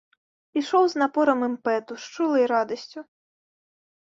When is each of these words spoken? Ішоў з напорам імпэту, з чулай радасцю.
Ішоў 0.61 0.83
з 0.93 1.01
напорам 1.01 1.39
імпэту, 1.49 1.93
з 2.07 2.09
чулай 2.17 2.45
радасцю. 2.53 2.99